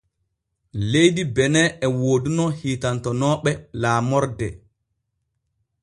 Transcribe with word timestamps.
Leydi 0.93 1.23
Benin 1.39 1.69
e 1.85 1.87
wooduno 1.99 2.45
hiitantonooɓe 2.59 3.51
laamorde. 3.81 4.47